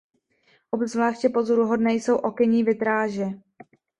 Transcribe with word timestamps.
Obzvláště 0.71 1.29
pozoruhodné 1.29 1.93
jsou 1.93 2.15
okenní 2.15 2.63
vitráže. 2.63 3.25